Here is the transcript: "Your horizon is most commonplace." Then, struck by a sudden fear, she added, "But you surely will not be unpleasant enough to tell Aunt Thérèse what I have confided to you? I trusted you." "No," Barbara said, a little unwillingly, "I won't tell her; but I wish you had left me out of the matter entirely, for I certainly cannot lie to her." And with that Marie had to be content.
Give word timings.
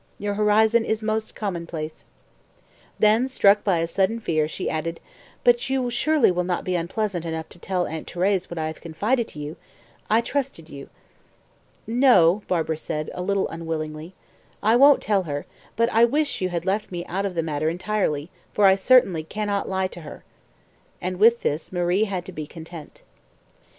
"Your 0.17 0.33
horizon 0.33 0.83
is 0.83 1.03
most 1.03 1.35
commonplace." 1.35 2.05
Then, 2.97 3.27
struck 3.27 3.63
by 3.63 3.77
a 3.81 3.87
sudden 3.87 4.19
fear, 4.19 4.47
she 4.47 4.67
added, 4.67 4.99
"But 5.43 5.69
you 5.69 5.91
surely 5.91 6.31
will 6.31 6.43
not 6.43 6.63
be 6.63 6.73
unpleasant 6.73 7.23
enough 7.23 7.49
to 7.49 7.59
tell 7.59 7.85
Aunt 7.85 8.11
Thérèse 8.11 8.49
what 8.49 8.57
I 8.57 8.65
have 8.65 8.81
confided 8.81 9.27
to 9.27 9.39
you? 9.39 9.57
I 10.09 10.19
trusted 10.21 10.71
you." 10.71 10.89
"No," 11.85 12.41
Barbara 12.47 12.77
said, 12.77 13.11
a 13.13 13.21
little 13.21 13.47
unwillingly, 13.49 14.15
"I 14.63 14.75
won't 14.75 15.03
tell 15.03 15.21
her; 15.29 15.45
but 15.75 15.87
I 15.93 16.03
wish 16.05 16.41
you 16.41 16.49
had 16.49 16.65
left 16.65 16.91
me 16.91 17.05
out 17.05 17.27
of 17.27 17.35
the 17.35 17.43
matter 17.43 17.69
entirely, 17.69 18.31
for 18.53 18.65
I 18.65 18.73
certainly 18.73 19.23
cannot 19.23 19.69
lie 19.69 19.85
to 19.89 20.01
her." 20.01 20.23
And 20.99 21.17
with 21.17 21.41
that 21.43 21.71
Marie 21.71 22.05
had 22.05 22.25
to 22.25 22.31
be 22.31 22.47
content. 22.47 23.03